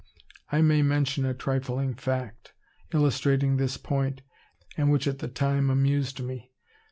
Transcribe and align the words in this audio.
I 0.51 0.63
may 0.63 0.81
mention 0.81 1.25
a 1.25 1.35
trifling 1.35 1.93
fact, 1.93 2.53
illustrating 2.91 3.57
this 3.57 3.77
point, 3.77 4.23
and 4.75 4.91
which 4.91 5.05
at 5.05 5.19
the 5.19 5.27
time 5.27 5.69
amused 5.69 6.19
me. 6.21 6.53